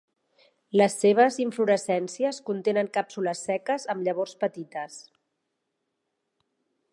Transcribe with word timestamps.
Les 0.79 0.95
seves 1.01 1.35
inflorescències 1.43 2.39
contenen 2.47 2.89
càpsules 2.97 3.43
seques 3.51 3.85
amb 3.95 4.09
llavors 4.09 4.35
petites. 4.45 4.97